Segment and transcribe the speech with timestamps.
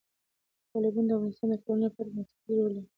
[0.71, 2.83] تالابونه د افغانستان د ټولنې لپاره بنسټيز رول لري.